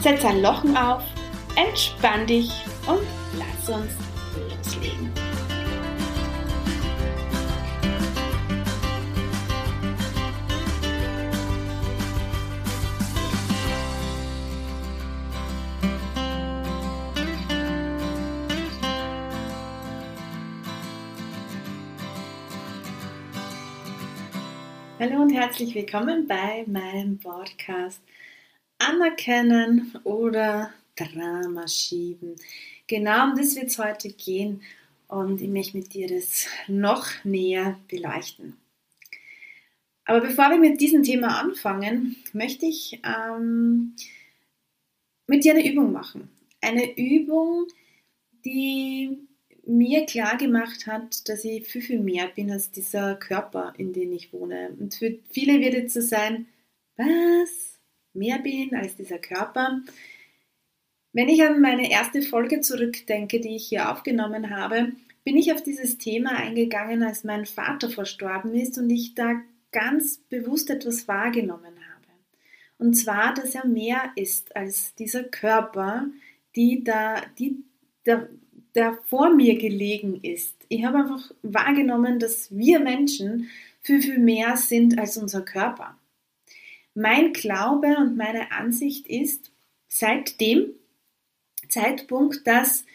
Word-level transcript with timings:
Setz 0.00 0.24
ein 0.24 0.40
Lochen 0.40 0.76
auf, 0.76 1.02
entspann 1.56 2.26
dich 2.26 2.50
und 2.86 3.02
lass 3.36 3.68
uns 3.68 3.92
loslegen. 4.34 5.12
Hallo 24.98 25.20
und 25.20 25.30
herzlich 25.30 25.74
willkommen 25.74 26.26
bei 26.26 26.64
meinem 26.66 27.18
Podcast 27.18 28.00
Anerkennen 28.78 29.92
oder 30.04 30.72
Drama 30.96 31.68
schieben. 31.68 32.36
Genau 32.86 33.30
um 33.30 33.36
das 33.36 33.56
wird 33.56 33.66
es 33.66 33.78
heute 33.78 34.10
gehen 34.10 34.62
und 35.08 35.40
ich 35.40 35.48
möchte 35.48 35.76
mit 35.76 35.94
dir 35.94 36.08
das 36.08 36.46
noch 36.68 37.06
näher 37.24 37.78
beleuchten. 37.88 38.56
Aber 40.04 40.20
bevor 40.20 40.50
wir 40.50 40.58
mit 40.58 40.80
diesem 40.80 41.02
Thema 41.02 41.40
anfangen, 41.40 42.16
möchte 42.32 42.66
ich 42.66 43.00
ähm, 43.04 43.96
mit 45.26 45.44
dir 45.44 45.54
eine 45.54 45.68
Übung 45.68 45.92
machen. 45.92 46.30
Eine 46.60 46.96
Übung, 46.96 47.66
die 48.44 49.18
mir 49.66 50.06
klar 50.06 50.36
gemacht 50.36 50.86
hat, 50.86 51.28
dass 51.28 51.44
ich 51.44 51.66
viel, 51.66 51.82
viel 51.82 51.98
mehr 51.98 52.28
bin 52.28 52.52
als 52.52 52.70
dieser 52.70 53.16
Körper, 53.16 53.74
in 53.78 53.92
dem 53.92 54.12
ich 54.12 54.32
wohne. 54.32 54.70
Und 54.78 54.94
für 54.94 55.18
viele 55.30 55.60
wird 55.60 55.74
es 55.74 55.94
so 55.94 56.00
sein, 56.00 56.46
was? 56.96 57.75
Mehr 58.16 58.38
bin 58.38 58.74
als 58.74 58.96
dieser 58.96 59.18
Körper. 59.18 59.82
Wenn 61.12 61.28
ich 61.28 61.42
an 61.42 61.60
meine 61.60 61.90
erste 61.90 62.22
Folge 62.22 62.60
zurückdenke, 62.60 63.40
die 63.40 63.56
ich 63.56 63.68
hier 63.68 63.90
aufgenommen 63.90 64.50
habe, 64.50 64.92
bin 65.24 65.36
ich 65.36 65.52
auf 65.52 65.62
dieses 65.62 65.98
Thema 65.98 66.36
eingegangen, 66.36 67.02
als 67.02 67.24
mein 67.24 67.46
Vater 67.46 67.90
verstorben 67.90 68.54
ist 68.54 68.78
und 68.78 68.90
ich 68.90 69.14
da 69.14 69.40
ganz 69.72 70.18
bewusst 70.28 70.70
etwas 70.70 71.08
wahrgenommen 71.08 71.74
habe. 71.74 72.06
Und 72.78 72.94
zwar, 72.94 73.34
dass 73.34 73.54
er 73.54 73.66
mehr 73.66 74.12
ist 74.14 74.54
als 74.54 74.94
dieser 74.94 75.24
Körper, 75.24 76.06
die 76.54 76.84
da, 76.84 77.22
die, 77.38 77.64
der, 78.04 78.28
der 78.74 78.98
vor 79.06 79.34
mir 79.34 79.56
gelegen 79.58 80.20
ist. 80.22 80.54
Ich 80.68 80.84
habe 80.84 80.98
einfach 80.98 81.32
wahrgenommen, 81.42 82.18
dass 82.18 82.54
wir 82.54 82.78
Menschen 82.78 83.48
viel, 83.80 84.02
viel 84.02 84.18
mehr 84.18 84.56
sind 84.56 84.98
als 84.98 85.16
unser 85.16 85.42
Körper. 85.42 85.96
Mein 86.98 87.34
Glaube 87.34 87.98
und 87.98 88.16
meine 88.16 88.52
Ansicht 88.52 89.06
ist 89.06 89.52
seit 89.86 90.40
dem 90.40 90.70
Zeitpunkt, 91.68 92.46
dass 92.46 92.86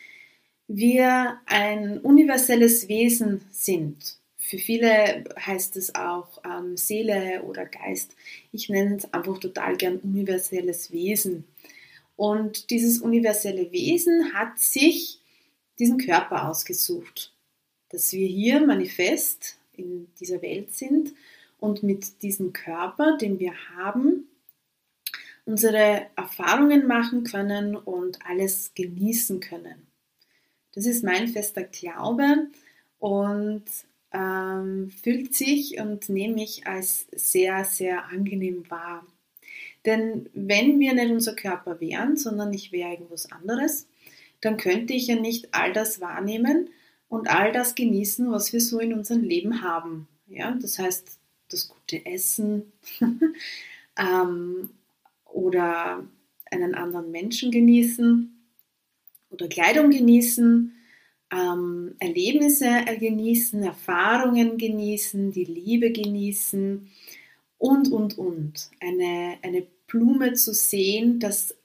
wir 0.68 1.40
ein 1.46 2.00
universelles 2.00 2.88
Wesen 2.88 3.42
sind. 3.52 4.18
Für 4.40 4.58
viele 4.58 5.24
heißt 5.38 5.78
es 5.78 5.94
auch 5.94 6.42
ähm, 6.44 6.78
Seele 6.78 7.44
oder 7.44 7.68
Geist. 7.68 8.16
Ich 8.52 8.70
nenne 8.70 8.96
es 8.96 9.14
einfach 9.14 9.38
total 9.38 9.78
gern 9.78 9.98
universelles 9.98 10.92
Wesen. 10.92 11.44
Und 12.16 12.72
dieses 12.72 13.02
universelle 13.02 13.72
Wesen 13.72 14.34
hat 14.34 14.58
sich 14.58 15.20
diesen 15.78 16.00
Körper 16.00 16.50
ausgesucht, 16.50 17.36
dass 17.90 18.14
wir 18.14 18.28
hier 18.28 18.66
manifest 18.66 19.60
in 19.78 20.08
dieser 20.20 20.42
Welt 20.42 20.74
sind 20.74 21.14
und 21.62 21.84
mit 21.84 22.24
diesem 22.24 22.52
Körper, 22.52 23.18
den 23.18 23.40
wir 23.40 23.54
haben, 23.78 24.28
unsere 25.46 26.08
Erfahrungen 26.18 26.88
machen 26.88 27.24
können 27.24 27.76
und 27.76 28.20
alles 28.26 28.74
genießen 28.74 29.40
können. 29.40 29.88
Das 30.74 30.86
ist 30.86 31.04
mein 31.04 31.28
fester 31.28 31.64
Glaube 31.64 32.48
und 32.98 33.64
ähm, 34.12 34.90
fühlt 34.90 35.36
sich 35.36 35.80
und 35.80 36.10
nehme 36.10 36.44
ich 36.44 36.66
als 36.66 37.08
sehr, 37.12 37.64
sehr 37.64 38.06
angenehm 38.08 38.70
wahr. 38.70 39.06
Denn 39.86 40.30
wenn 40.34 40.80
wir 40.80 40.94
nicht 40.94 41.12
unser 41.12 41.36
Körper 41.36 41.80
wären, 41.80 42.18
sondern 42.18 42.54
ich 42.54 42.72
wäre 42.72 42.92
irgendwas 42.92 43.32
anderes, 43.32 43.88
dann 44.42 44.58
könnte 44.58 44.94
ich 44.94 45.08
ja 45.08 45.16
nicht 45.16 45.54
all 45.54 45.74
das 45.74 46.02
wahrnehmen 46.02 46.72
und 47.08 47.30
all 47.30 47.52
das 47.52 47.76
genießen, 47.76 48.32
was 48.32 48.52
wir 48.52 48.62
so 48.62 48.80
in 48.80 48.94
unserem 48.94 49.22
Leben 49.24 49.62
haben. 49.62 50.08
Ja, 50.28 50.58
das 50.60 50.80
heißt, 50.80 51.21
das 51.52 51.68
gute 51.70 52.06
Essen 52.06 52.72
ähm, 53.98 54.70
oder 55.26 56.06
einen 56.50 56.76
anderen 56.76 57.12
Menschen 57.12 57.52
genießen 57.52 58.38
oder 59.30 59.48
Kleidung 59.48 59.90
genießen, 59.90 60.74
ähm, 61.32 61.96
Erlebnisse 62.00 62.70
genießen, 63.00 63.64
Erfahrungen 63.64 64.58
genießen, 64.58 65.32
die 65.32 65.46
Liebe 65.46 65.92
genießen 65.92 66.90
und, 67.58 67.92
und, 67.92 68.18
und. 68.18 68.70
Eine, 68.80 69.38
eine 69.42 69.66
Blume 69.88 70.34
zu 70.34 70.54
sehen, 70.54 71.20
das, 71.20 71.56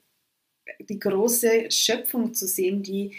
die 0.79 0.99
große 0.99 1.69
Schöpfung 1.69 2.33
zu 2.33 2.47
sehen, 2.47 2.83
die 2.83 3.11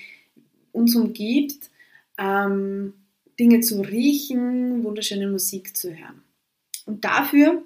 uns 0.73 0.97
umgibt, 0.97 1.71
ähm, 2.19 2.95
Dinge 3.39 3.61
zu 3.61 3.81
riechen, 3.83 4.83
wunderschöne 4.85 5.29
Musik 5.29 5.77
zu 5.77 5.97
hören. 5.97 6.23
Und 6.89 7.05
dafür 7.05 7.63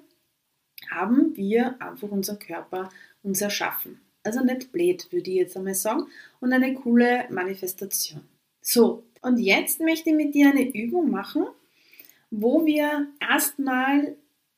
haben 0.91 1.35
wir 1.37 1.81
einfach 1.81 2.09
unseren 2.09 2.39
Körper 2.39 2.89
uns 3.23 3.39
erschaffen. 3.39 4.01
Also 4.21 4.43
nicht 4.43 4.73
blöd, 4.73 5.09
würde 5.13 5.31
ich 5.31 5.37
jetzt 5.37 5.55
einmal 5.55 5.75
sagen, 5.75 6.07
und 6.41 6.51
eine 6.51 6.73
coole 6.73 7.25
Manifestation. 7.29 8.21
So, 8.61 9.05
und 9.21 9.39
jetzt 9.39 9.79
möchte 9.79 10.09
ich 10.09 10.15
mit 10.17 10.35
dir 10.35 10.49
eine 10.49 10.69
Übung 10.69 11.09
machen, 11.09 11.45
wo 12.31 12.65
wir 12.65 13.07
erstmal, 13.21 14.17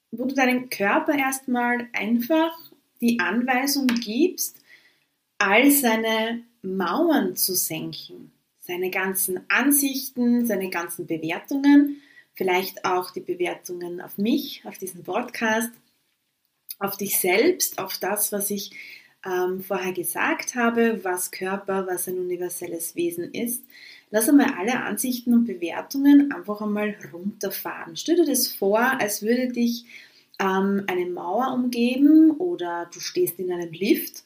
wo 0.10 0.26
du 0.26 0.34
deinem 0.34 0.70
Körper 0.70 1.14
erstmal 1.14 1.88
einfach 1.94 2.58
die 3.02 3.20
Anweisung 3.20 3.86
gibst, 3.86 4.58
all 5.38 5.70
seine 5.70 6.42
Mauern 6.64 7.36
zu 7.36 7.54
senken, 7.54 8.32
seine 8.62 8.90
ganzen 8.90 9.42
Ansichten, 9.48 10.48
seine 10.48 10.72
ganzen 10.72 11.06
Bewertungen 11.06 12.02
vielleicht 12.36 12.86
auch 12.86 13.12
die 13.12 13.22
Bewertungen 13.22 14.02
auf 14.02 14.18
mich, 14.18 14.64
auf 14.66 14.78
diesen 14.78 15.04
Podcast, 15.04 15.72
auf 16.80 16.98
dich 16.98 17.18
selbst, 17.18 17.80
auf 17.80 17.98
das, 17.98 18.32
was 18.32 18.50
ich 18.50 18.72
ähm, 19.26 19.62
vorher 19.62 19.94
gesagt 19.94 20.56
habe, 20.56 21.04
was 21.04 21.32
Körper, 21.32 21.88
was 21.88 22.08
ein 22.08 22.20
universelles 22.20 22.96
Wesen 22.96 23.34
ist, 23.34 23.64
lass 24.12 24.30
einmal 24.30 24.54
alle 24.58 24.84
Ansichten 24.84 25.34
und 25.34 25.46
Bewertungen 25.46 26.32
einfach 26.32 26.62
einmal 26.62 26.96
runterfahren. 27.12 27.96
Stell 27.96 28.18
dir 28.18 28.26
das 28.26 28.48
vor, 28.48 28.80
als 28.80 29.24
würde 29.24 29.48
dich 29.48 29.86
ähm, 30.40 30.84
eine 30.88 31.06
Mauer 31.08 31.54
umgeben 31.54 32.32
oder 32.32 32.90
du 32.94 33.00
stehst 33.00 33.40
in 33.40 33.52
einem 33.52 33.72
Lift 33.72 34.24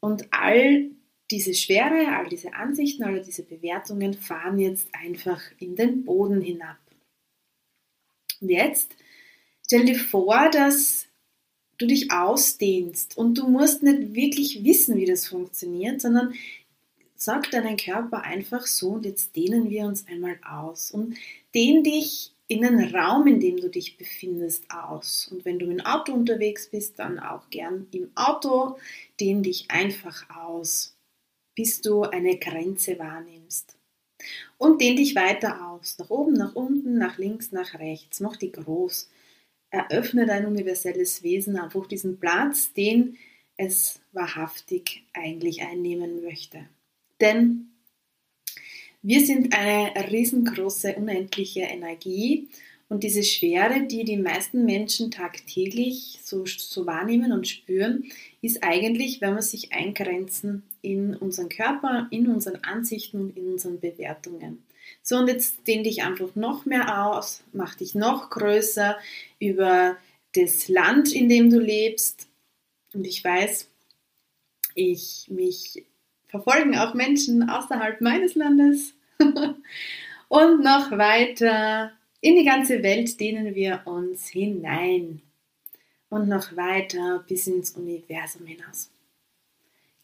und 0.00 0.28
all 0.30 0.90
diese 1.30 1.54
Schwere, 1.54 2.16
all 2.16 2.28
diese 2.28 2.54
Ansichten, 2.54 3.02
all 3.02 3.20
diese 3.20 3.42
Bewertungen 3.42 4.14
fahren 4.14 4.58
jetzt 4.60 4.88
einfach 4.92 5.40
in 5.58 5.74
den 5.74 6.04
Boden 6.04 6.40
hinab. 6.40 6.76
Und 8.40 8.50
jetzt 8.50 8.94
stell 9.64 9.84
dir 9.84 9.98
vor, 9.98 10.50
dass 10.50 11.06
du 11.78 11.86
dich 11.86 12.10
ausdehnst 12.10 13.16
und 13.16 13.36
du 13.36 13.48
musst 13.48 13.82
nicht 13.82 14.14
wirklich 14.14 14.64
wissen, 14.64 14.96
wie 14.96 15.04
das 15.04 15.26
funktioniert, 15.26 16.00
sondern 16.00 16.34
sag 17.14 17.50
deinen 17.50 17.76
Körper 17.76 18.22
einfach 18.22 18.66
so 18.66 18.90
und 18.90 19.04
jetzt 19.04 19.36
dehnen 19.36 19.70
wir 19.70 19.84
uns 19.84 20.06
einmal 20.06 20.38
aus 20.44 20.90
und 20.90 21.16
dehn 21.54 21.82
dich 21.82 22.32
in 22.48 22.62
den 22.62 22.94
Raum, 22.94 23.26
in 23.26 23.40
dem 23.40 23.56
du 23.56 23.68
dich 23.68 23.96
befindest, 23.96 24.70
aus. 24.70 25.28
Und 25.30 25.44
wenn 25.44 25.58
du 25.58 25.66
im 25.66 25.80
Auto 25.80 26.12
unterwegs 26.12 26.68
bist, 26.68 26.98
dann 26.98 27.18
auch 27.18 27.50
gern 27.50 27.88
im 27.90 28.10
Auto, 28.14 28.78
dehn 29.18 29.42
dich 29.42 29.70
einfach 29.70 30.30
aus, 30.30 30.96
bis 31.56 31.80
du 31.80 32.02
eine 32.02 32.38
Grenze 32.38 32.98
wahrnimmst. 32.98 33.76
Und 34.58 34.80
dehn 34.80 34.96
dich 34.96 35.14
weiter 35.14 35.68
aus, 35.70 35.98
nach 35.98 36.10
oben, 36.10 36.32
nach 36.32 36.54
unten, 36.54 36.98
nach 36.98 37.18
links, 37.18 37.52
nach 37.52 37.78
rechts, 37.78 38.20
mach 38.20 38.36
die 38.36 38.52
groß. 38.52 39.10
Eröffne 39.70 40.26
dein 40.26 40.46
universelles 40.46 41.22
Wesen 41.22 41.58
einfach 41.58 41.86
diesen 41.86 42.18
Platz, 42.18 42.72
den 42.72 43.18
es 43.56 44.00
wahrhaftig 44.12 45.04
eigentlich 45.12 45.62
einnehmen 45.62 46.22
möchte. 46.22 46.66
Denn 47.20 47.68
wir 49.02 49.24
sind 49.24 49.54
eine 49.54 50.10
riesengroße, 50.10 50.94
unendliche 50.94 51.60
Energie 51.60 52.48
und 52.88 53.02
diese 53.02 53.22
Schwere, 53.22 53.82
die 53.82 54.04
die 54.04 54.16
meisten 54.16 54.64
Menschen 54.64 55.10
tagtäglich 55.10 56.18
so, 56.22 56.46
so 56.46 56.86
wahrnehmen 56.86 57.32
und 57.32 57.48
spüren, 57.48 58.04
ist 58.46 58.62
eigentlich, 58.62 59.20
wenn 59.20 59.34
wir 59.34 59.42
sich 59.42 59.72
eingrenzen 59.72 60.62
in 60.80 61.14
unseren 61.14 61.48
Körper, 61.48 62.06
in 62.10 62.28
unseren 62.28 62.64
Ansichten 62.64 63.20
und 63.20 63.36
in 63.36 63.52
unseren 63.52 63.80
Bewertungen. 63.80 64.64
So, 65.02 65.16
und 65.16 65.28
jetzt 65.28 65.66
dehn 65.66 65.84
dich 65.84 66.02
einfach 66.02 66.34
noch 66.34 66.64
mehr 66.64 67.06
aus, 67.06 67.42
mach 67.52 67.74
dich 67.74 67.94
noch 67.94 68.30
größer 68.30 68.96
über 69.38 69.96
das 70.34 70.68
Land, 70.68 71.12
in 71.12 71.28
dem 71.28 71.50
du 71.50 71.58
lebst. 71.58 72.28
Und 72.94 73.06
ich 73.06 73.22
weiß, 73.22 73.68
ich 74.74 75.26
mich 75.28 75.84
verfolgen 76.26 76.76
auch 76.76 76.94
Menschen 76.94 77.48
außerhalb 77.48 78.00
meines 78.00 78.34
Landes. 78.34 78.94
und 80.28 80.62
noch 80.62 80.90
weiter 80.92 81.92
in 82.20 82.36
die 82.36 82.44
ganze 82.44 82.82
Welt 82.82 83.18
dehnen 83.20 83.54
wir 83.54 83.82
uns 83.84 84.28
hinein. 84.28 85.22
Und 86.08 86.28
noch 86.28 86.56
weiter 86.56 87.24
bis 87.26 87.46
ins 87.48 87.72
Universum 87.72 88.46
hinaus. 88.46 88.90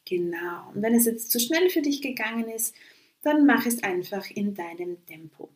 Genau. 0.05 0.71
Und 0.75 0.83
wenn 0.83 0.95
es 0.95 1.05
jetzt 1.05 1.31
zu 1.31 1.39
schnell 1.39 1.71
für 1.71 1.83
dich 1.83 2.03
gegangen 2.03 2.49
ist, 2.49 2.75
dann 3.23 3.47
mach 3.47 3.67
es 3.67 3.83
einfach 3.83 4.29
in 4.31 4.55
deinem 4.55 5.05
Tempo. 5.07 5.49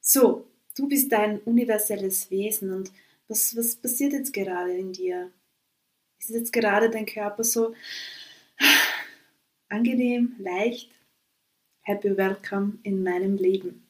So, 0.00 0.46
du 0.76 0.88
bist 0.88 1.10
dein 1.10 1.40
universelles 1.40 2.30
Wesen 2.30 2.72
und 2.72 2.92
was, 3.28 3.56
was 3.56 3.76
passiert 3.76 4.12
jetzt 4.12 4.32
gerade 4.32 4.76
in 4.76 4.92
dir? 4.92 5.30
Ist 6.18 6.30
jetzt 6.30 6.52
gerade 6.52 6.90
dein 6.90 7.06
Körper 7.06 7.44
so 7.44 7.74
angenehm, 9.68 10.34
leicht, 10.38 10.90
happy 11.82 12.16
welcome 12.16 12.78
in 12.82 13.02
meinem 13.02 13.36
Leben. 13.36 13.86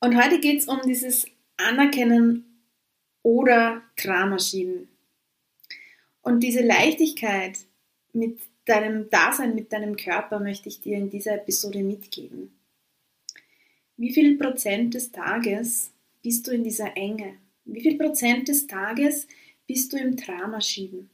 Und 0.00 0.16
heute 0.22 0.40
geht 0.40 0.60
es 0.60 0.68
um 0.68 0.80
dieses 0.86 1.26
Anerkennen 1.56 2.45
oder 3.26 3.82
Drama 3.96 4.38
schieben. 4.38 4.86
Und 6.22 6.44
diese 6.44 6.62
Leichtigkeit 6.62 7.58
mit 8.12 8.38
deinem 8.66 9.10
Dasein, 9.10 9.56
mit 9.56 9.72
deinem 9.72 9.96
Körper 9.96 10.38
möchte 10.38 10.68
ich 10.68 10.80
dir 10.80 10.96
in 10.96 11.10
dieser 11.10 11.34
Episode 11.34 11.82
mitgeben. 11.82 12.56
Wie 13.96 14.12
viel 14.12 14.38
Prozent 14.38 14.94
des 14.94 15.10
Tages 15.10 15.90
bist 16.22 16.46
du 16.46 16.52
in 16.52 16.62
dieser 16.62 16.96
Enge? 16.96 17.34
Wie 17.64 17.80
viel 17.80 17.98
Prozent 17.98 18.46
des 18.46 18.68
Tages 18.68 19.26
bist 19.66 19.92
du 19.92 19.96
im 19.96 20.14
Drama 20.14 20.60
schieben? 20.60 21.10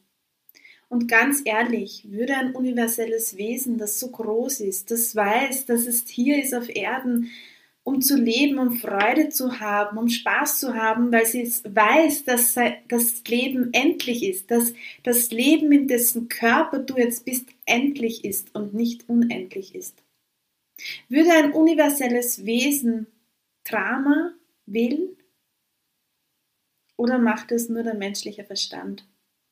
Und 0.90 1.08
ganz 1.08 1.40
ehrlich, 1.46 2.04
würde 2.10 2.36
ein 2.36 2.54
universelles 2.54 3.38
Wesen, 3.38 3.78
das 3.78 3.98
so 3.98 4.10
groß 4.10 4.60
ist, 4.60 4.90
das 4.90 5.16
weiß, 5.16 5.64
dass 5.64 5.86
es 5.86 6.06
hier 6.06 6.42
ist 6.44 6.54
auf 6.54 6.68
Erden, 6.68 7.30
um 7.84 8.00
zu 8.00 8.16
leben, 8.16 8.58
um 8.58 8.76
Freude 8.76 9.28
zu 9.28 9.60
haben, 9.60 9.98
um 9.98 10.08
Spaß 10.08 10.60
zu 10.60 10.74
haben, 10.74 11.12
weil 11.12 11.26
sie 11.26 11.44
weiß, 11.44 12.24
dass 12.24 12.54
das 12.88 13.24
Leben 13.26 13.72
endlich 13.72 14.22
ist, 14.22 14.50
dass 14.50 14.72
das 15.02 15.30
Leben, 15.30 15.72
in 15.72 15.88
dessen 15.88 16.28
Körper 16.28 16.78
du 16.78 16.96
jetzt 16.96 17.24
bist, 17.24 17.48
endlich 17.64 18.24
ist 18.24 18.54
und 18.54 18.74
nicht 18.74 19.08
unendlich 19.08 19.74
ist. 19.74 20.02
Würde 21.08 21.32
ein 21.32 21.52
universelles 21.52 22.44
Wesen 22.44 23.06
Drama 23.64 24.32
wählen? 24.66 25.16
Oder 26.96 27.18
macht 27.18 27.52
es 27.52 27.68
nur 27.68 27.82
der 27.82 27.94
menschliche 27.94 28.44
Verstand? 28.44 29.04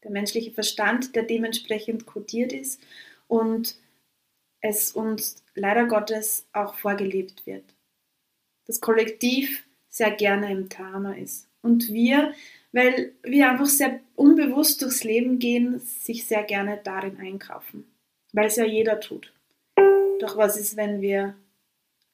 der 0.03 0.11
menschliche 0.11 0.51
Verstand, 0.51 1.15
der 1.15 1.25
dementsprechend 1.25 2.07
kodiert 2.07 2.53
ist 2.53 2.81
und 3.29 3.77
es 4.61 4.93
uns 4.93 5.43
leider 5.55 5.87
Gottes 5.87 6.47
auch 6.53 6.75
vorgelebt 6.75 7.47
wird. 7.47 7.65
Das 8.67 8.81
Kollektiv 8.81 9.65
sehr 9.89 10.11
gerne 10.11 10.51
im 10.53 10.69
Drama 10.69 11.15
ist. 11.15 11.49
Und 11.63 11.93
wir, 11.93 12.33
weil 12.73 13.13
wir 13.23 13.51
einfach 13.51 13.67
sehr 13.67 14.01
unbewusst 14.15 14.83
durchs 14.83 15.05
Leben 15.05 15.39
gehen, 15.39 15.79
sich 15.81 16.27
sehr 16.27 16.43
gerne 16.45 16.81
darin 16.83 17.19
einkaufen. 17.19 17.85
Weil 18.33 18.47
es 18.47 18.57
ja 18.57 18.65
jeder 18.65 19.01
tut. 19.01 19.33
Doch 20.21 20.37
was 20.37 20.57
ist, 20.57 20.77
wenn 20.77 21.01
wir 21.01 21.35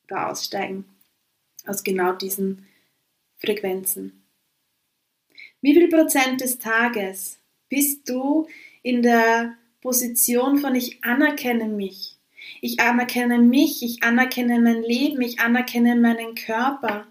da 0.06 0.31
aussteigen 0.31 0.84
aus 1.66 1.84
genau 1.84 2.12
diesen 2.12 2.66
Frequenzen? 3.38 4.25
Wie 5.60 5.75
viel 5.75 5.88
Prozent 5.88 6.40
des 6.40 6.58
Tages 6.58 7.38
bist 7.69 8.08
du 8.08 8.46
in 8.82 9.03
der 9.03 9.56
Position 9.81 10.58
von 10.58 10.74
ich 10.74 11.03
anerkenne 11.05 11.67
mich. 11.67 12.16
Ich 12.60 12.81
anerkenne 12.81 13.38
mich, 13.38 13.82
ich 13.82 14.03
anerkenne 14.03 14.60
mein 14.60 14.82
Leben, 14.82 15.20
ich 15.20 15.41
anerkenne 15.41 15.96
meinen 15.96 16.34
Körper, 16.34 17.06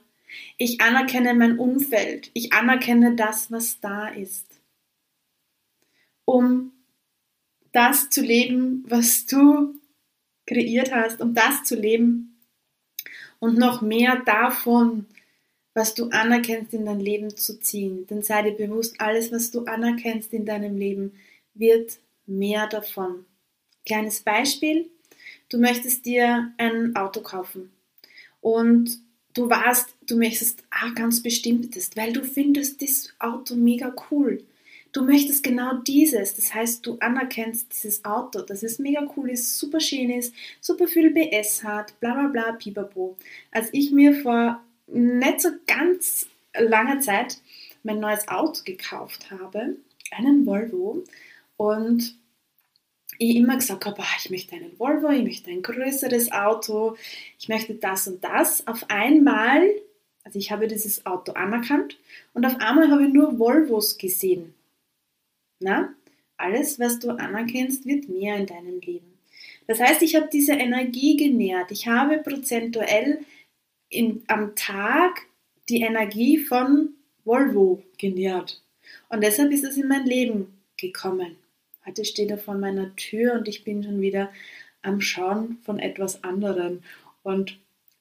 ich 0.58 0.82
anerkenne 0.82 1.34
mein 1.34 1.58
Umfeld, 1.60 2.32
ich 2.34 2.54
anerkenne 2.54 3.15
das, 3.15 3.51
was 3.51 3.80
da 3.80 4.08
ist. 4.08 4.46
Um 6.25 6.72
das 7.72 8.10
zu 8.10 8.22
leben, 8.22 8.84
was 8.88 9.25
du 9.25 9.75
kreiert 10.48 10.94
hast, 10.94 11.22
um 11.22 11.34
das 11.34 11.63
zu 11.63 11.75
leben 11.75 12.39
und 13.39 13.58
noch 13.58 13.82
mehr 13.82 14.22
davon 14.25 15.08
was 15.75 15.94
du 15.94 16.10
anerkennst, 16.10 16.74
in 16.74 16.86
dein 16.86 17.01
Leben 17.01 17.36
zu 17.36 17.60
ziehen. 17.60 18.08
Denn 18.08 18.24
sei 18.24 18.42
dir 18.44 18.54
bewusst, 18.54 19.00
alles, 19.00 19.32
was 19.32 19.51
du 19.51 19.65
anerkennst 19.65 20.34
in 20.34 20.46
deinem 20.46 20.77
Leben, 20.77 21.12
wird 21.54 22.00
mehr 22.25 22.68
davon. 22.68 23.25
Kleines 23.86 24.22
Beispiel, 24.22 24.89
du 25.50 25.58
möchtest 25.58 26.06
dir 26.06 26.52
ein 26.58 26.96
Auto 26.96 27.22
kaufen 27.22 27.72
und 28.42 29.00
du 29.34 29.50
warst, 29.50 29.96
du 30.08 30.18
möchtest 30.18 30.64
ah, 30.70 30.92
ganz 30.96 31.22
bestimmtes, 31.22 31.92
weil 31.96 32.14
du 32.14 32.24
findest 32.24 32.82
das 32.82 33.14
Auto 33.20 33.56
mega 33.56 33.94
cool. 34.10 34.44
Du 34.92 35.04
möchtest 35.04 35.44
genau 35.44 35.80
dieses, 35.80 36.36
das 36.36 36.54
heißt, 36.54 36.86
du 36.86 36.98
anerkennst 37.00 37.68
dieses 37.74 38.06
Auto, 38.06 38.42
dass 38.42 38.64
es 38.64 38.80
mega 38.80 39.06
cool 39.18 39.30
ist, 39.30 39.60
super 39.60 39.82
schön 39.82 40.10
ist, 40.10 40.34
super 40.62 40.88
viel 40.88 41.12
BS 41.12 41.64
hat, 41.64 42.00
bla 42.00 42.14
bla 42.14 42.28
bla, 42.28 42.52
pipapo. 42.54 43.18
Als 43.52 43.68
ich 43.74 43.92
mir 43.92 44.14
vor 44.22 44.64
nicht 44.88 45.42
so 45.42 45.50
ganz 45.68 46.28
langer 46.58 47.02
Zeit 47.02 47.40
mein 47.84 48.00
neues 48.00 48.28
Auto 48.30 48.62
gekauft 48.64 49.32
habe, 49.32 49.75
einen 50.12 50.46
Volvo, 50.46 51.04
und 51.58 52.16
ich 53.18 53.36
immer 53.36 53.56
gesagt 53.58 53.86
habe, 53.86 54.02
ich 54.20 54.30
möchte 54.30 54.56
einen 54.56 54.78
Volvo, 54.80 55.10
ich 55.10 55.24
möchte 55.24 55.52
ein 55.52 55.62
größeres 55.62 56.32
Auto, 56.32 56.96
ich 57.40 57.48
möchte 57.50 57.76
das 57.76 58.08
und 58.08 58.24
das. 58.24 58.66
Auf 58.68 58.90
einmal, 58.90 59.70
also 60.24 60.40
ich 60.40 60.52
habe 60.52 60.68
dieses 60.68 61.06
Auto 61.06 61.34
anerkannt 61.34 61.98
und 62.34 62.46
auf 62.46 62.56
einmal 62.60 62.90
habe 62.90 63.06
ich 63.06 63.14
nur 63.14 63.40
Volvos 63.40 63.98
gesehen. 63.98 64.54
Na, 65.60 65.94
alles, 66.38 66.80
was 66.80 67.00
du 67.00 67.12
anerkennst, 67.12 67.86
wird 67.86 68.10
mehr 68.10 68.36
in 68.36 68.46
deinem 68.46 68.80
Leben. 68.80 69.14
Das 69.68 69.80
heißt, 69.80 70.02
ich 70.02 70.16
habe 70.16 70.30
diese 70.32 70.54
Energie 70.54 71.16
genährt. 71.16 71.72
Ich 71.72 71.88
habe 71.88 72.18
prozentuell 72.18 73.20
in, 73.90 74.24
am 74.28 74.56
Tag 74.56 75.22
die 75.70 75.82
Energie 75.82 76.38
von 76.38 76.90
Volvo 77.24 77.82
genährt. 77.98 78.62
Und 79.10 79.24
deshalb 79.24 79.52
ist 79.52 79.64
es 79.64 79.78
in 79.78 79.88
mein 79.88 80.06
Leben 80.06 80.62
gekommen. 80.78 81.38
Heute 81.86 82.04
steht 82.04 82.32
er 82.32 82.38
vor 82.38 82.56
meiner 82.56 82.96
Tür 82.96 83.34
und 83.34 83.48
ich 83.48 83.63
bin 83.63 83.84
schon 83.84 84.01
wieder 84.01 84.32
am 84.82 85.01
Schauen 85.01 85.58
von 85.63 85.80
etwas 85.80 86.24
anderem. 86.24 86.82
Und 87.22 87.60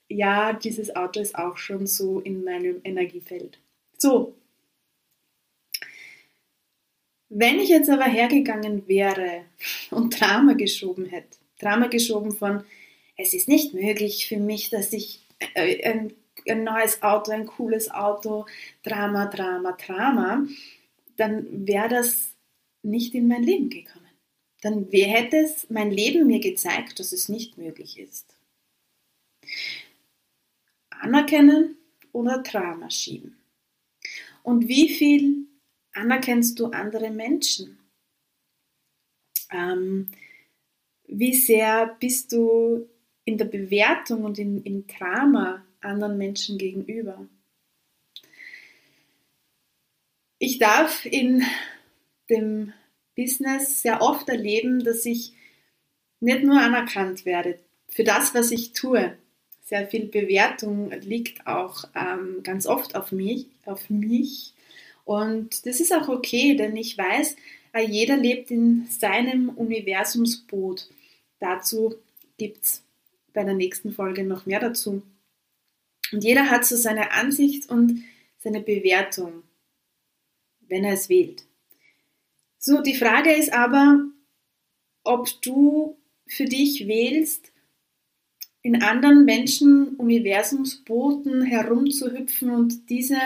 ja, 0.09 0.53
dieses 0.53 0.95
Auto 0.97 1.21
ist 1.21 1.35
auch 1.35 1.57
schon 1.57 1.87
so 1.87 2.21
in 2.21 2.45
meinem 2.45 2.81
Energiefeld. 2.85 3.59
So. 3.99 4.35
Wenn 7.29 7.59
ich 7.59 7.69
jetzt 7.69 7.91
aber 7.91 8.05
hergegangen 8.05 8.87
wäre 8.87 9.45
und 9.91 10.19
Drama 10.19 10.55
geschoben 10.55 11.07
hätte, 11.07 11.39
Drama 11.59 11.89
geschoben 11.89 12.33
von, 12.33 12.65
es 13.17 13.35
ist 13.35 13.49
nicht 13.49 13.75
möglich 13.75 14.29
für 14.29 14.39
mich, 14.39 14.71
dass 14.71 14.93
ich 14.93 15.21
äh, 15.55 15.89
ein, 15.89 16.13
ein 16.49 16.65
neues 16.65 17.03
Auto, 17.03 17.33
ein 17.33 17.47
cooles 17.47 17.91
Auto, 17.91 18.47
Drama, 18.83 19.27
Drama, 19.27 19.73
Drama, 19.73 20.47
dann 21.17 21.67
wäre 21.67 21.89
das 21.89 22.34
nicht 22.85 23.15
in 23.15 23.29
mein 23.29 23.43
Leben 23.43 23.71
gekommen. 23.71 24.05
Dann 24.61 24.89
hätte 24.91 25.37
es 25.37 25.69
mein 25.69 25.91
Leben 25.91 26.27
mir 26.27 26.41
gezeigt, 26.41 26.99
dass 26.99 27.13
es 27.13 27.29
nicht 27.29 27.59
möglich 27.59 27.99
ist. 27.99 28.37
Anerkennen 30.91 31.77
oder 32.13 32.39
Drama 32.43 32.91
schieben. 32.91 33.37
Und 34.43 34.69
wie 34.69 34.89
viel 34.89 35.47
anerkennst 35.93 36.59
du 36.59 36.67
andere 36.67 37.11
Menschen? 37.11 37.79
Ähm, 39.51 40.11
wie 41.07 41.35
sehr 41.35 41.97
bist 42.01 42.33
du 42.33 42.89
in 43.25 43.39
der 43.39 43.47
Bewertung 43.47 44.25
und 44.25 44.39
in, 44.39 44.63
im 44.65 44.87
Drama 44.87 45.65
anderen 45.81 46.19
Menschen 46.19 46.59
gegenüber? 46.59 47.29
Ich 50.39 50.59
darf 50.59 51.07
in 51.07 51.43
dem 52.31 52.73
Business 53.17 53.83
sehr 53.83 54.03
oft 54.03 54.29
erleben, 54.29 54.85
dass 54.85 55.05
ich 55.07 55.33
nicht 56.21 56.43
nur 56.43 56.61
anerkannt 56.61 57.25
werde 57.25 57.59
für 57.89 58.05
das, 58.05 58.35
was 58.35 58.51
ich 58.51 58.73
tue. 58.73 59.17
Sehr 59.63 59.87
viel 59.87 60.07
Bewertung 60.07 60.91
liegt 60.91 61.47
auch 61.47 61.85
ähm, 61.95 62.43
ganz 62.43 62.67
oft 62.67 62.97
auf 62.97 63.13
mich, 63.13 63.47
auf 63.65 63.89
mich. 63.89 64.53
Und 65.05 65.65
das 65.67 65.81
ist 65.81 65.93
auch 65.93 66.09
okay, 66.09 66.55
denn 66.57 66.77
ich 66.77 66.99
weiß, 66.99 67.37
äh, 67.73 67.87
jeder 67.87 68.17
lebt 68.17 68.51
in 68.51 68.87
seinem 68.89 69.49
Universumsboot. 69.49 70.89
Dazu 71.39 71.95
gibt 72.37 72.65
es 72.65 72.83
bei 73.33 73.45
der 73.45 73.55
nächsten 73.55 73.93
Folge 73.93 74.25
noch 74.25 74.47
mehr 74.47 74.61
dazu. 74.61 75.03
Und 76.13 76.25
jeder 76.25 76.51
hat 76.51 76.65
so 76.65 76.77
seine 76.77 77.13
Ansicht 77.13 77.69
und 77.71 78.03
seine 78.39 78.61
Bewertung, 78.61 79.43
wenn 80.61 80.85
er 80.85 80.95
es 80.95 81.09
wählt. 81.09 81.45
So, 82.67 82.81
die 82.81 82.95
Frage 82.95 83.31
ist 83.31 83.53
aber, 83.53 84.07
ob 85.03 85.29
du 85.43 85.99
für 86.27 86.47
dich 86.47 86.89
wählst, 86.89 87.53
in 88.63 88.83
anderen 88.83 89.27
Menschen 89.27 89.97
Universumsbooten 89.97 91.43
herumzuhüpfen 91.43 92.49
und 92.49 92.89
diese 92.89 93.19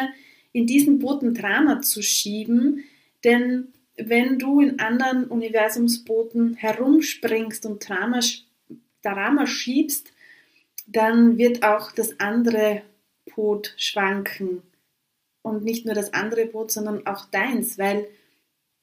in 0.50 0.66
diesen 0.66 0.98
Booten 0.98 1.34
Drama 1.34 1.82
zu 1.82 2.02
schieben, 2.02 2.82
denn 3.22 3.68
wenn 3.96 4.40
du 4.40 4.60
in 4.60 4.80
anderen 4.80 5.26
Universumsbooten 5.26 6.54
herumspringst 6.54 7.64
und 7.64 7.88
Drama, 7.88 8.18
Drama 9.02 9.46
schiebst, 9.46 10.12
dann 10.88 11.38
wird 11.38 11.62
auch 11.62 11.92
das 11.92 12.18
andere 12.18 12.82
Boot 13.36 13.72
schwanken. 13.76 14.62
Und 15.42 15.62
nicht 15.62 15.86
nur 15.86 15.94
das 15.94 16.12
andere 16.12 16.46
Boot, 16.46 16.72
sondern 16.72 17.06
auch 17.06 17.26
deins, 17.26 17.78
weil 17.78 18.08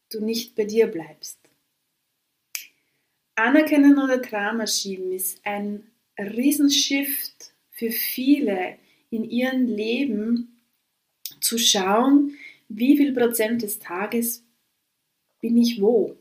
du 0.09 0.23
nicht 0.23 0.55
bei 0.55 0.65
dir 0.65 0.87
bleibst. 0.87 1.39
Anerkennen 3.35 3.99
oder 3.99 4.19
Drama 4.19 4.65
schieben 4.65 5.11
ist 5.11 5.45
ein 5.45 5.83
Riesenshift 6.17 7.53
für 7.69 7.91
viele 7.91 8.77
in 9.09 9.23
ihrem 9.23 9.65
Leben 9.65 10.61
zu 11.41 11.57
schauen, 11.57 12.37
wie 12.69 12.97
viel 12.97 13.13
Prozent 13.13 13.61
des 13.61 13.79
Tages 13.79 14.43
bin 15.41 15.57
ich 15.57 15.81
wo? 15.81 16.15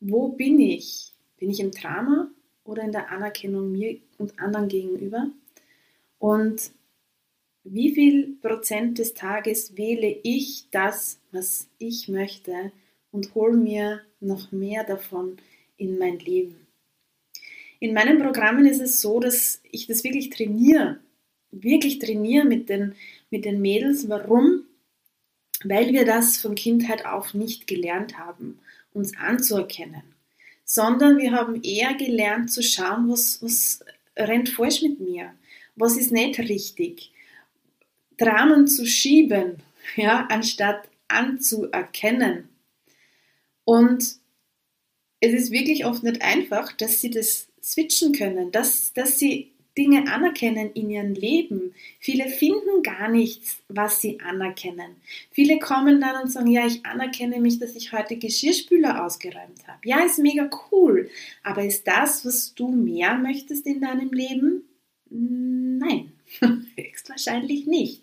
Wo 0.00 0.28
bin 0.28 0.58
ich? 0.58 1.12
Bin 1.38 1.50
ich 1.50 1.60
im 1.60 1.70
Drama 1.70 2.30
oder 2.64 2.82
in 2.82 2.92
der 2.92 3.10
Anerkennung 3.10 3.70
mir 3.70 3.98
und 4.18 4.38
anderen 4.38 4.68
gegenüber? 4.68 5.30
Und 6.18 6.72
wie 7.64 7.94
viel 7.94 8.36
Prozent 8.40 8.98
des 8.98 9.14
Tages 9.14 9.76
wähle 9.76 10.18
ich 10.22 10.66
das, 10.70 11.20
was 11.30 11.68
ich 11.78 12.08
möchte 12.08 12.72
und 13.12 13.34
hole 13.34 13.56
mir 13.56 14.00
noch 14.20 14.50
mehr 14.50 14.82
davon 14.84 15.36
in 15.76 15.98
mein 15.98 16.18
Leben. 16.18 16.66
In 17.78 17.94
meinen 17.94 18.18
Programmen 18.20 18.66
ist 18.66 18.80
es 18.80 19.00
so, 19.00 19.20
dass 19.20 19.60
ich 19.70 19.86
das 19.86 20.04
wirklich 20.04 20.30
trainiere, 20.30 21.00
wirklich 21.50 21.98
trainiere 21.98 22.44
mit 22.44 22.68
den, 22.68 22.94
mit 23.30 23.44
den 23.44 23.60
Mädels. 23.60 24.08
Warum? 24.08 24.64
Weil 25.64 25.92
wir 25.92 26.04
das 26.04 26.38
von 26.38 26.54
Kindheit 26.54 27.06
auf 27.06 27.34
nicht 27.34 27.66
gelernt 27.66 28.18
haben, 28.18 28.58
uns 28.92 29.16
anzuerkennen, 29.16 30.02
sondern 30.64 31.18
wir 31.18 31.32
haben 31.32 31.62
eher 31.62 31.94
gelernt 31.94 32.50
zu 32.50 32.62
schauen, 32.62 33.08
was, 33.08 33.42
was 33.42 33.84
rennt 34.16 34.48
falsch 34.48 34.82
mit 34.82 35.00
mir, 35.00 35.34
was 35.76 35.96
ist 35.96 36.12
nicht 36.12 36.38
richtig, 36.38 37.12
Dramen 38.16 38.68
zu 38.68 38.86
schieben, 38.86 39.56
ja, 39.96 40.26
anstatt 40.30 40.88
anzuerkennen. 41.08 42.48
Und 43.64 44.16
es 45.20 45.32
ist 45.32 45.50
wirklich 45.52 45.86
oft 45.86 46.02
nicht 46.02 46.22
einfach, 46.22 46.72
dass 46.72 47.00
sie 47.00 47.10
das 47.10 47.48
switchen 47.62 48.12
können, 48.12 48.50
dass, 48.50 48.92
dass 48.92 49.18
sie 49.18 49.52
Dinge 49.76 50.12
anerkennen 50.12 50.70
in 50.74 50.90
ihrem 50.90 51.14
Leben. 51.14 51.74
Viele 51.98 52.28
finden 52.28 52.82
gar 52.82 53.08
nichts, 53.08 53.62
was 53.68 54.02
sie 54.02 54.20
anerkennen. 54.20 54.96
Viele 55.30 55.58
kommen 55.58 56.00
dann 56.00 56.22
und 56.22 56.30
sagen, 56.30 56.50
ja, 56.50 56.66
ich 56.66 56.84
anerkenne 56.84 57.40
mich, 57.40 57.58
dass 57.58 57.74
ich 57.74 57.92
heute 57.92 58.16
Geschirrspüler 58.16 59.04
ausgeräumt 59.04 59.66
habe. 59.66 59.78
Ja, 59.84 60.00
ist 60.00 60.18
mega 60.18 60.50
cool. 60.70 61.08
Aber 61.42 61.64
ist 61.64 61.86
das, 61.86 62.26
was 62.26 62.54
du 62.54 62.68
mehr 62.68 63.16
möchtest 63.16 63.66
in 63.66 63.80
deinem 63.80 64.10
Leben? 64.10 64.64
Nein, 65.08 66.12
höchstwahrscheinlich 66.76 67.66
nicht. 67.66 68.02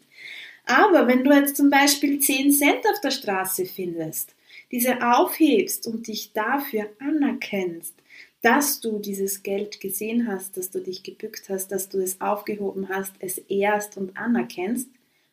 Aber 0.69 1.07
wenn 1.07 1.23
du 1.23 1.31
jetzt 1.31 1.57
zum 1.57 1.71
Beispiel 1.71 2.19
10 2.19 2.51
Cent 2.51 2.85
auf 2.93 3.01
der 3.01 3.09
Straße 3.09 3.65
findest, 3.65 4.35
diese 4.71 5.01
aufhebst 5.01 5.87
und 5.87 6.07
dich 6.07 6.31
dafür 6.31 6.91
anerkennst, 6.99 7.95
dass 8.43 8.79
du 8.79 8.99
dieses 8.99 9.41
Geld 9.41 9.81
gesehen 9.81 10.27
hast, 10.27 10.57
dass 10.57 10.69
du 10.69 10.79
dich 10.79 11.01
gebückt 11.01 11.49
hast, 11.49 11.71
dass 11.71 11.89
du 11.89 11.97
es 11.97 12.21
aufgehoben 12.21 12.87
hast, 12.87 13.15
es 13.17 13.39
ehrst 13.39 13.97
und 13.97 14.15
anerkennst, 14.15 14.87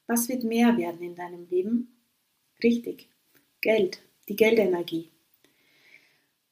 was 0.06 0.30
wird 0.30 0.42
mehr 0.42 0.78
werden 0.78 1.02
in 1.02 1.14
deinem 1.14 1.46
Leben? 1.50 1.94
Richtig, 2.62 3.10
Geld, 3.60 4.00
die 4.30 4.36
Geldenergie. 4.36 5.10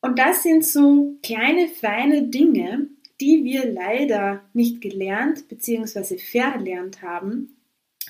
Und 0.02 0.18
das 0.18 0.42
sind 0.42 0.62
so 0.62 1.16
kleine, 1.22 1.68
feine 1.68 2.24
Dinge, 2.24 2.88
die 3.18 3.44
wir 3.44 3.64
leider 3.64 4.44
nicht 4.52 4.82
gelernt 4.82 5.48
bzw. 5.48 6.18
verlernt 6.18 7.00
haben, 7.00 7.56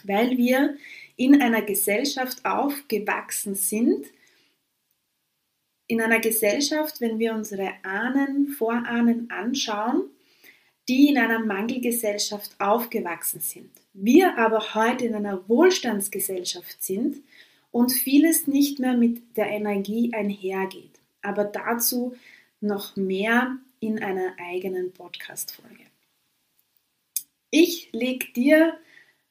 weil 0.05 0.37
wir 0.37 0.77
in 1.17 1.41
einer 1.41 1.63
Gesellschaft 1.63 2.45
aufgewachsen 2.45 3.55
sind, 3.55 4.07
in 5.87 6.01
einer 6.01 6.21
Gesellschaft, 6.21 7.01
wenn 7.01 7.19
wir 7.19 7.35
unsere 7.35 7.73
Ahnen, 7.83 8.49
Vorahnen 8.49 9.31
anschauen, 9.31 10.05
die 10.89 11.09
in 11.09 11.19
einer 11.19 11.41
Mangelgesellschaft 11.41 12.59
aufgewachsen 12.59 13.41
sind. 13.41 13.71
Wir 13.93 14.39
aber 14.39 14.75
heute 14.75 15.07
in 15.07 15.15
einer 15.15 15.49
Wohlstandsgesellschaft 15.49 16.83
sind 16.83 17.23
und 17.71 17.93
vieles 17.93 18.47
nicht 18.47 18.79
mehr 18.79 18.97
mit 18.97 19.37
der 19.37 19.49
Energie 19.49 20.13
einhergeht. 20.13 21.01
Aber 21.23 21.45
dazu 21.45 22.15
noch 22.61 22.97
mehr 22.97 23.59
in 23.81 24.03
einer 24.03 24.37
eigenen 24.39 24.93
Podcast-Folge. 24.93 25.85
Ich 27.51 27.91
lege 27.93 28.33
dir 28.33 28.79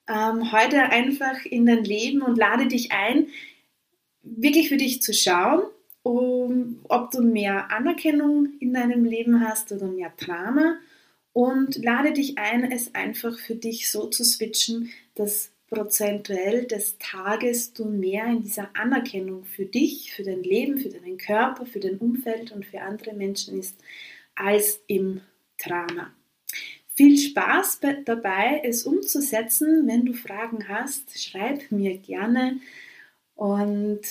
ähm, 0.08 0.52
heute 0.52 0.82
einfach 0.84 1.46
in 1.46 1.66
dein 1.66 1.84
Leben 1.84 2.22
und 2.22 2.38
lade 2.38 2.68
dich 2.68 2.92
ein, 2.92 3.28
wirklich 4.22 4.70
für 4.70 4.78
dich 4.78 5.02
zu 5.02 5.14
schauen, 5.14 5.64
um, 6.02 6.80
ob 6.90 7.12
du 7.12 7.22
mehr 7.22 7.72
Anerkennung 7.72 8.50
in 8.60 8.74
deinem 8.74 9.06
Leben 9.06 9.42
hast 9.42 9.72
oder 9.72 9.88
mehr 9.88 10.14
Drama 10.18 10.78
und 11.32 11.84
lade 11.84 12.14
dich 12.14 12.38
ein, 12.38 12.72
es 12.72 12.94
einfach 12.94 13.38
für 13.38 13.56
dich 13.56 13.90
so 13.90 14.08
zu 14.08 14.24
switchen, 14.24 14.92
dass 15.16 15.52
prozentuell 15.70 16.66
des 16.68 16.98
Tages 17.00 17.74
du 17.74 17.86
mehr 17.86 18.28
in 18.28 18.44
dieser 18.44 18.70
Anerkennung 18.76 19.44
für 19.44 19.66
dich, 19.66 20.14
für 20.14 20.24
dein 20.24 20.44
Leben, 20.44 20.78
für 20.78 20.90
deinen 20.90 21.18
Körper, 21.18 21.66
für 21.66 21.80
dein 21.80 21.98
Umfeld 21.98 22.52
und 22.52 22.66
für 22.66 22.82
andere 22.82 23.14
Menschen 23.14 23.58
ist, 23.58 23.78
als 24.36 24.82
im 24.88 25.22
Drama. 25.58 26.14
Viel 26.96 27.18
Spaß 27.18 27.80
dabei, 28.06 28.62
es 28.64 28.84
umzusetzen. 28.84 29.88
Wenn 29.88 30.06
du 30.06 30.14
Fragen 30.14 30.68
hast, 30.68 31.20
schreib 31.20 31.72
mir 31.72 31.98
gerne 31.98 32.60
und 33.36 34.02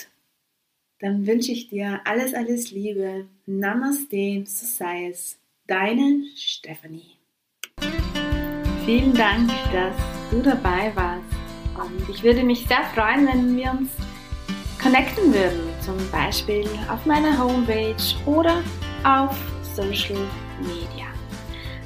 dann 0.98 1.26
wünsche 1.26 1.52
ich 1.52 1.68
dir 1.68 2.00
alles, 2.04 2.34
alles 2.34 2.70
Liebe. 2.70 3.26
Namaste, 3.46 4.44
so 4.46 4.66
sei 4.66 5.08
es. 5.08 5.38
Deine 5.66 6.24
Stephanie. 6.36 7.16
Vielen 8.84 9.14
Dank, 9.14 9.48
dass 9.72 9.96
du 10.30 10.42
dabei 10.42 10.92
warst. 10.96 11.24
Und 11.76 12.08
ich 12.08 12.22
würde 12.22 12.42
mich 12.42 12.66
sehr 12.66 12.82
freuen, 12.94 13.26
wenn 13.26 13.56
wir 13.56 13.70
uns 13.70 13.90
connecten 14.82 15.32
würden. 15.32 15.60
Zum 15.80 15.96
Beispiel 16.10 16.68
auf 16.88 17.06
meiner 17.06 17.38
Homepage 17.38 17.96
oder 18.26 18.62
auf 19.04 19.36
Social 19.74 20.20
Media. 20.60 21.01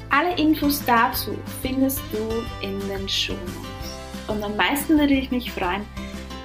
Alle 0.09 0.35
Infos 0.37 0.83
dazu 0.85 1.37
findest 1.61 2.01
du 2.11 2.43
in 2.65 2.79
den 2.87 3.07
Show 3.09 3.33
Notes. 3.33 4.27
Und 4.27 4.43
am 4.43 4.55
meisten 4.55 4.97
würde 4.97 5.13
ich 5.13 5.31
mich 5.31 5.51
freuen, 5.51 5.85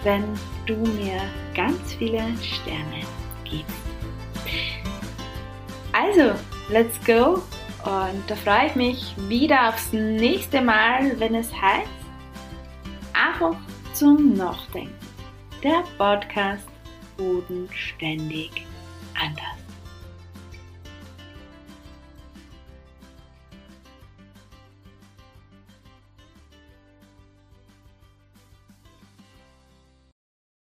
wenn 0.03 0.25
du 0.67 0.77
mir 0.77 1.21
ganz 1.55 1.95
viele 1.95 2.23
Sterne 2.43 3.03
gibst. 3.45 3.83
Also, 5.93 6.35
let's 6.71 6.99
go! 7.05 7.43
Und 7.85 8.23
da 8.29 8.37
freue 8.37 8.69
ich 8.69 8.75
mich 8.77 9.15
wieder 9.29 9.69
aufs 9.69 9.93
nächste 9.93 10.61
Mal, 10.61 11.19
wenn 11.19 11.35
es 11.35 11.53
heißt, 11.53 11.89
einfach 13.13 13.57
zum 13.93 14.35
Nachdenken. 14.35 14.95
Der 15.63 15.83
Podcast 15.99 16.67
Bodenständig 17.17 18.67
anders. 19.15 19.52